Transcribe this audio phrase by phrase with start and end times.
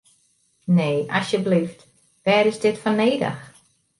[0.81, 1.79] Nee, asjeblyft,
[2.25, 3.41] wêr is dit foar nedich?